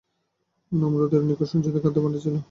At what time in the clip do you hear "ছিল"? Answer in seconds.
2.25-2.35